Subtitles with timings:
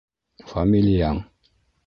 [0.53, 1.21] —Фамилияң?